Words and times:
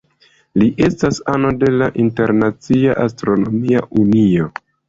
Li 0.61 0.69
estas 0.85 1.19
ano 1.33 1.51
de 1.65 1.69
la 1.75 1.91
Internacia 2.05 2.99
Astronomia 3.07 3.85
Unio. 4.07 4.53